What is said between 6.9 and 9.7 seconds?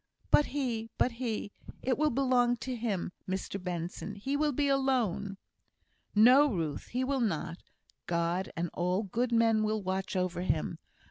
will not. God and all good men